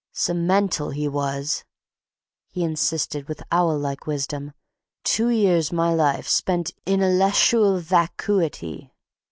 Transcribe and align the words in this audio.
"'S 0.15 0.29
a 0.29 0.33
mental 0.33 0.91
was'e," 0.93 1.63
he 2.49 2.63
insisted 2.63 3.27
with 3.27 3.43
owl 3.51 3.77
like 3.77 4.07
wisdom. 4.07 4.51
"Two 5.03 5.29
years 5.29 5.71
my 5.71 5.93
life 5.93 6.27
spent 6.27 6.73
inalleshual 6.87 7.79
vacuity. 7.79 8.95